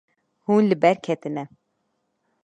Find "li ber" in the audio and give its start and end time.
0.71-0.97